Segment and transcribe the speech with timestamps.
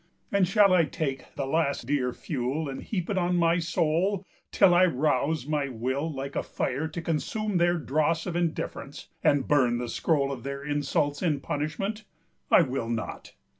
[0.31, 4.73] And shall I take The last dear fuel and heap it on my soul Till
[4.73, 9.77] I rouse my will like a fire to consume Their dross of indifference, and burn
[9.77, 12.05] the scroll Of their insults in punishment?
[12.49, 13.33] I will not!